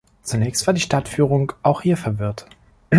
[0.23, 2.47] Zunächst war die Stadtführung auch hier verwirrt.